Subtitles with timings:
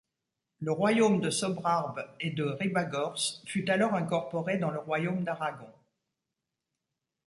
[0.61, 5.71] Le royaume de Sobrarbe et de Ribagorce fut alors incorporé dans le royaume d'Aragon.